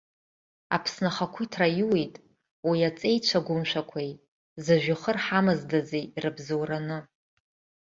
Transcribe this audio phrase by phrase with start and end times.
[0.75, 2.13] Аԥсны ахақәиҭра аиоуит
[2.67, 4.11] уи аҵеицәа гәымшәақәеи
[4.63, 6.99] зыжәҩахыр ҳамаздази ирыбзоураны.